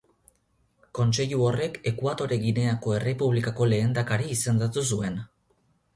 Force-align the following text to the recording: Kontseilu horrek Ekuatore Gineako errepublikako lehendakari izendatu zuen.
Kontseilu 0.99 1.41
horrek 1.49 1.77
Ekuatore 1.91 2.39
Gineako 2.45 2.97
errepublikako 3.01 3.69
lehendakari 3.75 4.31
izendatu 4.37 4.89
zuen. 4.95 5.21